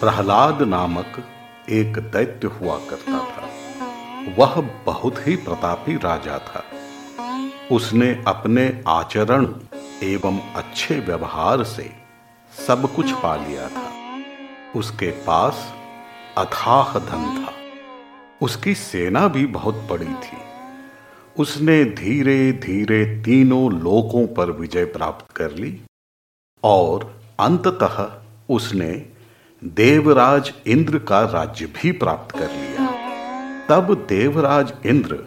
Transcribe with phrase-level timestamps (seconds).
[0.00, 1.24] प्रहलाद नामक
[1.70, 3.48] एक दैत्य हुआ करता था।
[4.38, 6.64] वह बहुत ही प्रतापी राजा था।
[7.72, 9.54] उसने अपने आचरण
[10.02, 11.90] एवं अच्छे व्यवहार से
[12.66, 13.92] सब कुछ पा लिया था।
[14.78, 15.74] उसके पास
[16.38, 17.52] अथाह धन था।
[18.42, 20.38] उसकी सेना भी बहुत बड़ी थी।
[21.38, 25.80] उसने धीरे धीरे तीनों लोकों पर विजय प्राप्त कर ली
[26.64, 28.12] और अंततः
[28.50, 29.15] उसने
[29.64, 32.86] देवराज इंद्र का राज्य भी प्राप्त कर लिया।
[33.68, 35.18] तब देवराज इंद्र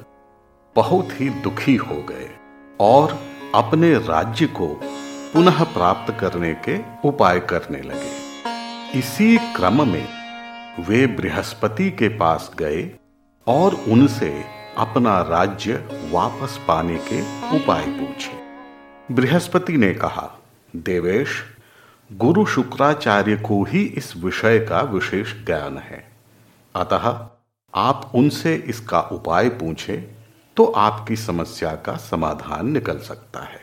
[0.76, 2.30] बहुत ही दुखी हो गए
[2.80, 3.18] और
[3.56, 4.68] अपने राज्य को
[5.34, 10.08] पुनः प्राप्त करने के उपाय करने लगे। इसी क्रम में
[10.80, 12.90] वे बृहस्पति के पास गए
[13.48, 14.44] और उनसे
[14.78, 17.22] अपना राज्य वापस पाने के
[17.56, 20.30] उपाय पूछे। बृहस्पति ने कहा,
[20.76, 21.44] देवेश
[22.12, 26.12] गुरु शुक्राचार्य को ही इस विषय का विशेष ज्ञान है।
[26.76, 27.28] अतः
[27.74, 30.02] आप उनसे इसका उपाय पूछें
[30.58, 33.62] तो आपकी समस्या का समाधान निकल सकता है।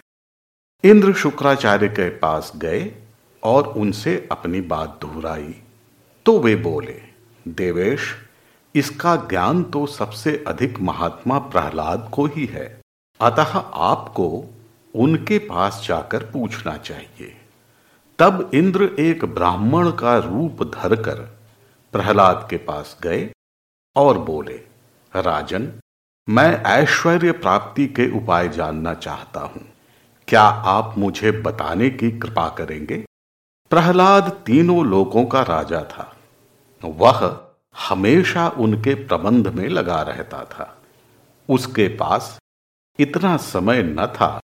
[0.85, 2.91] इंद्र शुक्राचार्य के पास गए
[3.43, 5.55] और उनसे अपनी बात दोहराई।
[6.27, 7.01] तो वे बोले,
[7.49, 8.15] देवेश,
[8.75, 12.81] इसका ज्ञान तो सबसे अधिक महात्मा प्रहलाद को ही है।
[13.21, 14.45] अतः आपको
[14.95, 17.36] उनके पास जाकर पूछना चाहिए।
[18.19, 21.15] तब इंद्र एक ब्राह्मण का रूप धरकर
[21.93, 23.33] प्रहलाद के पास गए
[23.97, 24.63] और बोले,
[25.17, 25.73] राजन,
[26.29, 29.69] मैं ऐश्वर्य प्राप्ति के उपाय जानना चाहता हूँ।
[30.29, 33.05] क्या आप मुझे बताने की कृपा करेंगे?
[33.71, 36.17] प्रहलाद तीनों लोगों का राजा था।
[36.85, 37.41] वह
[37.89, 40.83] हमेशा उनके प्रबंध में लगा रहता था।
[41.51, 42.39] उसके पास
[43.01, 44.41] इतना समय न था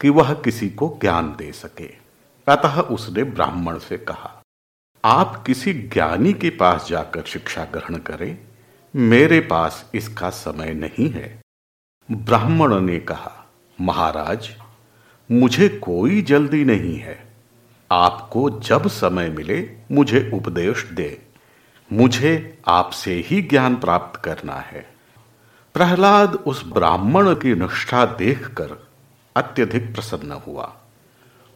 [0.00, 2.07] कि वह किसी को ज्ञान दे सके।
[2.48, 4.42] अतः उसने ब्राह्मण से कहा,
[5.04, 8.38] आप किसी ज्ञानी के पास जाकर शिक्षा ग्रहण करें।
[8.96, 11.42] मेरे पास इसका समय नहीं है।
[12.10, 13.46] ब्राह्मण ने कहा,
[13.80, 14.56] महाराज,
[15.30, 17.34] मुझे कोई जल्दी नहीं है।
[17.92, 21.22] आपको जब समय मिले, मुझे उपदेश दे।
[21.92, 24.94] मुझे आपसे ही ज्ञान प्राप्त करना है।
[25.74, 28.88] प्रहलाद उस ब्राह्मण की निष्ठा देखकर
[29.36, 30.76] अत्यधिक प्रसन्न हुआ।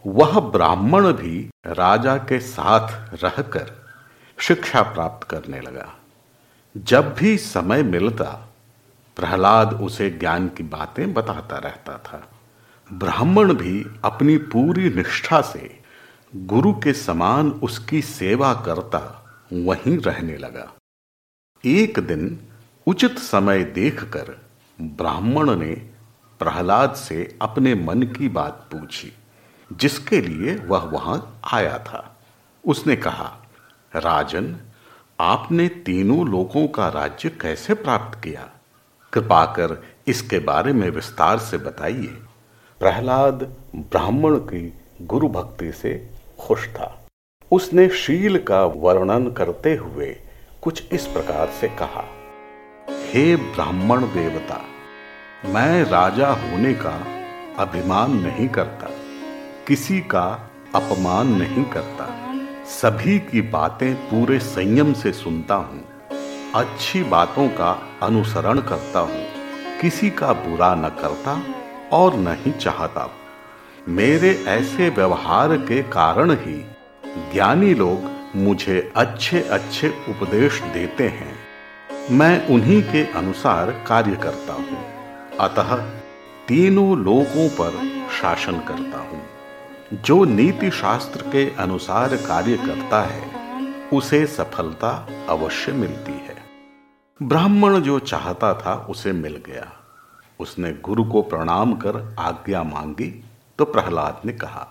[0.07, 3.89] वह ब्राह्मण भी राजा के साथ रहकर
[4.39, 5.95] शिक्षा प्राप्त करने लगा।
[6.77, 8.49] जब भी समय मिलता,
[9.17, 12.29] प्रहलाद उसे ज्ञान की बातें बताता रहता था।
[12.93, 15.81] ब्राह्मण भी अपनी पूरी निष्ठा से
[16.37, 20.73] गुरु के समान उसकी सेवा करता वहीं रहने लगा।
[21.65, 22.41] एक दिन
[22.87, 24.41] उचित समय देखकर
[24.81, 25.75] ब्राह्मण ने
[26.39, 29.13] प्रहलाद से अपने मन की बात पूछी।
[29.81, 32.17] जिसके लिए वह वहाँ आया था।
[32.67, 33.37] उसने कहा,
[33.97, 34.57] राजन,
[35.21, 38.49] आपने तीनों लोगों का राज्य कैसे प्राप्त किया?
[39.13, 42.17] कृपा कर इसके बारे में विस्तार से बताइए।
[42.79, 44.73] प्रहलाद ब्राह्मण की
[45.03, 46.11] गुरु भक्ति से
[46.41, 47.07] खुश था।
[47.53, 50.17] उसने शील का वर्णन करते हुए
[50.63, 52.05] कुछ इस प्रकार से कहा,
[52.91, 54.61] हे ब्राह्मण देवता,
[55.45, 57.07] मैं राजा होने का
[57.59, 58.91] अभिमान नहीं करता।
[59.69, 62.35] किसी का अपमान नहीं करता।
[62.65, 65.85] सभी की बातें पूरे संयम से सुनता हूँ।
[66.55, 69.27] अच्छी बातों का अनुसरण करता हूँ।
[69.81, 71.43] किसी का बुरा न करता
[71.93, 73.11] और न ही चाहता।
[73.89, 76.67] मेरे ऐसे व्यवहार के कारण ही
[77.33, 81.35] ज्ञानी लोग मुझे अच्छे अच्छे उपदेश देते हैं।
[82.11, 84.85] मैं उन्हीं के अनुसार कार्य करता हूँ।
[85.41, 85.77] अतः
[86.49, 89.23] तीनों लोगों पर शासन करता हूँ।
[89.93, 93.31] जो नीति शास्त्र के अनुसार कार्य करता है,
[93.93, 96.37] उसे सफलता अवश्य मिलती है।
[97.23, 99.73] ब्राह्मण जो चाहता था, उसे मिल गया।
[100.41, 103.25] उसने गुरु को प्रणाम कर आज्ञा मांगी
[103.59, 104.67] तो प्रहलाद ने कहा,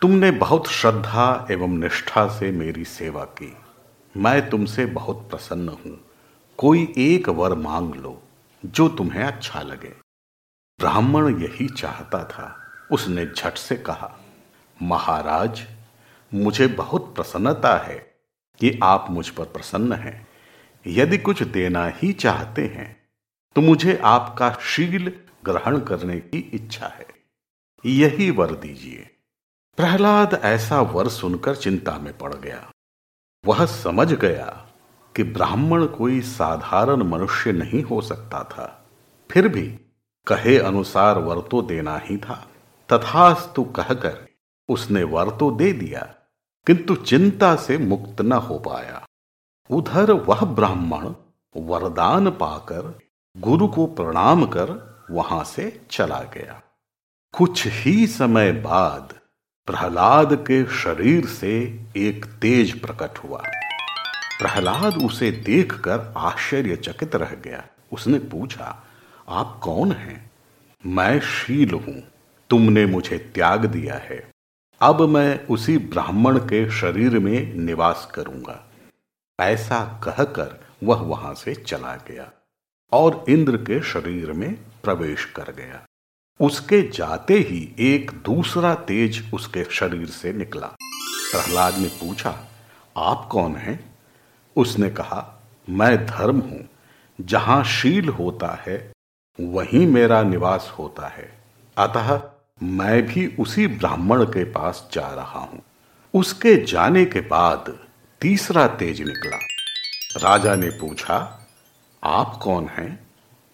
[0.00, 3.56] तुमने बहुत श्रद्धा एवं निष्ठा से मेरी सेवा की।
[4.16, 6.00] मैं तुमसे बहुत प्रसन्न हूँ।
[6.58, 8.22] कोई एक वर मांग लो,
[8.64, 9.94] जो तुम्हें अच्छा लगे।
[10.80, 12.56] ब्राह्मण यही चाहता था।
[12.92, 14.16] उसने झट से कहा
[14.82, 15.66] महाराज,
[16.34, 17.98] मुझे बहुत प्रसन्नता है
[18.60, 20.26] कि आप मुझ पर प्रसन्न हैं।
[20.86, 23.00] यदि कुछ देना ही चाहते हैं
[23.56, 25.12] तो मुझे आपका शील
[25.44, 27.06] ग्रहण करने की इच्छा है।
[27.84, 29.08] यही वर दीजिए।
[29.76, 32.70] प्रहलाद ऐसा वर सुनकर चिंता में पड़ गया।
[33.44, 34.66] वह समझ गया
[35.16, 38.66] कि ब्राह्मण कोई साधारण मनुष्य नहीं हो सकता था।
[39.30, 39.66] फिर भी
[40.26, 42.48] कहे अनुसार वर तो देना ही था।
[42.92, 44.29] तथास्तु कहकर
[44.70, 46.00] उसने वर तो दे दिया,
[46.66, 49.04] किंतु चिंता से मुक्त न हो पाया।
[49.70, 51.14] उधर वह ब्राह्मण
[51.54, 52.98] वरदान पाकर
[53.36, 54.78] गुरु को प्रणाम कर
[55.10, 56.60] वहाँ से चला गया।
[57.34, 59.14] कुछ ही समय बाद
[59.68, 61.52] प्रहलाद के शरीर से
[61.96, 63.42] एक तेज प्रकट हुआ।
[64.40, 68.82] प्रहलाद उसे देखकर आश्चर्यचकित रह गया। उसने पूछा,
[69.28, 70.30] आप कौन हैं?
[70.84, 72.02] मैं शील हूँ।
[72.50, 74.18] तुमने मुझे त्याग दिया है।
[74.82, 78.64] अब मैं उसी ब्राह्मण के शरीर में निवास करूँगा।
[79.40, 82.30] ऐसा कहकर वह वहाँ से चला गया
[82.92, 85.84] और इंद्र के शरीर में प्रवेश कर गया।
[86.40, 90.66] उसके जाते ही एक दूसरा तेज उसके शरीर से निकला।
[91.32, 92.46] प्रहलाद ने पूछा,
[92.96, 93.94] आप कौन हैं?
[94.56, 96.68] उसने कहा, मैं धर्म हूँ।
[97.20, 98.92] जहाँ शील होता है,
[99.40, 101.38] वहीं मेरा निवास होता है।
[101.76, 102.22] अतः
[102.62, 105.62] मैं भी उसी ब्राह्मण के पास जा रहा हूँ।
[106.14, 107.78] उसके जाने के बाद
[108.20, 109.36] तीसरा तेज निकला।
[110.16, 111.46] राजा ने पूछा,
[112.04, 113.00] आप कौन हैं?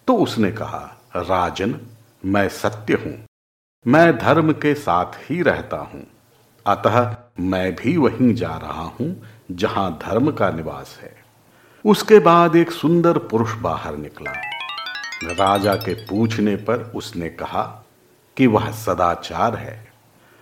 [0.06, 1.80] तो उसने कहा, राजन,
[2.24, 3.26] मैं सत्य हूँ।
[3.86, 6.06] मैं धर्म के साथ ही रहता हूँ।
[6.66, 11.16] अतः मैं भी वहीं जा रहा हूँ, जहाँ धर्म का निवास है।
[11.84, 14.30] उसके बाद एक सुंदर पुरुष बाहर निकला।
[15.24, 17.82] राजा के पूछने पर उसने कहा
[18.36, 19.92] कि वह सदाचार है।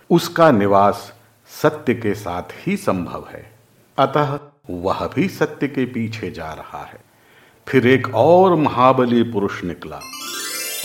[0.09, 1.13] उसका निवास
[1.47, 3.59] सत्य के साथ ही संभव है।
[3.97, 4.39] अतः
[4.69, 6.99] वह भी सत्य के पीछे जा रहा है।
[7.67, 9.99] फिर एक और महाबली पुरुष निकला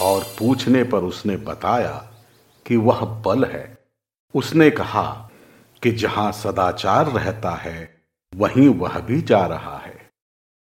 [0.00, 2.10] और पूछने पर उसने बताया
[2.66, 3.78] कि वह बल है।
[4.34, 5.30] उसने कहा
[5.82, 8.02] कि जहाँ सदाचार रहता है,
[8.34, 10.10] वहीं वह भी जा रहा है।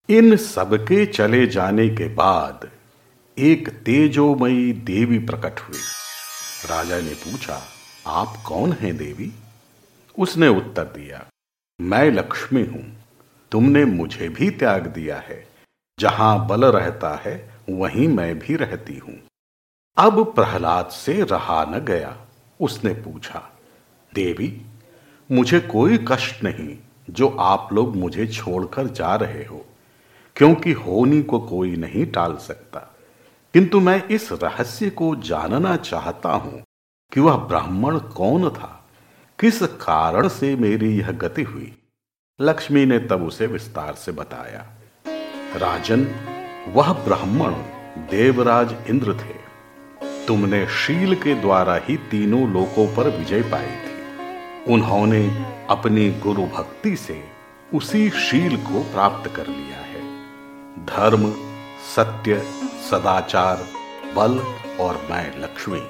[0.09, 2.71] इन सबके चले जाने के बाद
[3.39, 5.79] एक तेजोमयी देवी प्रकट हुई।
[6.65, 7.61] राजा ने पूछा,
[8.07, 9.31] आप कौन हैं देवी?
[10.19, 11.25] उसने उत्तर दिया,
[11.81, 12.85] मैं लक्ष्मी हूँ।
[13.53, 15.47] तुमने मुझे भी त्याग दिया है।
[15.99, 17.35] जहाँ बल रहता है,
[17.71, 19.19] वहीं मैं भी रहती हूँ।
[19.97, 22.17] अब प्रहलाद से रहा न गया।
[22.61, 23.43] उसने पूछा,
[24.13, 24.51] देवी,
[25.31, 26.77] मुझे कोई कष्ट नहीं
[27.11, 29.65] जो आप लोग मुझे छोड़कर जा रहे हो,
[30.37, 32.96] क्योंकि होनी को कोई नहीं टाल सकता।
[33.57, 36.63] किंतु मैं इस रहस्य को जानना चाहता हूँ
[37.13, 38.89] कि वह ब्राह्मण कौन था,
[39.39, 41.73] किस कारण से मेरी यह गति हुई।
[42.41, 44.67] लक्ष्मी ने तब उसे विस्तार से बताया,
[45.57, 46.07] राजन,
[46.69, 47.55] वह ब्राह्मण
[48.11, 49.39] देवराज इंद्र थे।
[50.27, 56.97] तुमने शील के द्वारा ही तीनों लोकों पर विजय पाई थी। उन्होंने अपनी गुरु भक्ति
[56.97, 57.23] से
[57.75, 60.05] उसी शील को प्राप्त कर लिया है।
[60.87, 61.31] धर्म,
[61.97, 63.65] सत्य सदाचार,
[64.15, 64.39] बल
[64.81, 65.83] और मैं लक्ष्मी,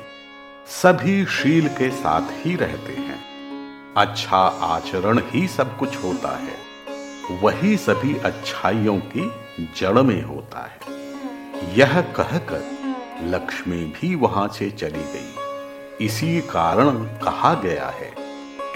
[0.72, 6.56] सभी शील के साथ ही रहते हैं। अच्छा आचरण ही सब कुछ होता है,
[7.42, 9.30] वही सभी अच्छाइयों की
[9.76, 12.64] जड़ में होता है। यह कहकर
[13.24, 18.12] लक्ष्मी भी वहाँ से चली गई। इसी कारण कहा गया है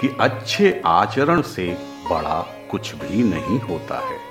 [0.01, 1.67] कि अच्छे आचरण से
[2.09, 4.30] बड़ा कुछ भी नहीं होता है।